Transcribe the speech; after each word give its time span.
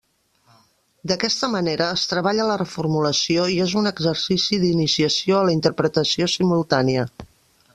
D'aquesta 1.09 1.49
manera 1.55 1.89
es 1.97 2.05
treballa 2.13 2.47
la 2.51 2.55
reformulació 2.61 3.45
i 3.57 3.59
és 3.67 3.75
un 3.83 3.91
exercici 3.91 4.59
d'iniciació 4.65 5.39
a 5.41 5.45
la 5.51 5.55
interpretació 5.59 6.31
simultània. 6.39 7.07